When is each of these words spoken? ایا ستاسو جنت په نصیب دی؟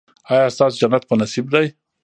ایا 0.31 0.45
ستاسو 0.55 0.77
جنت 0.81 1.03
په 1.07 1.15
نصیب 1.21 1.45
دی؟ 1.53 1.67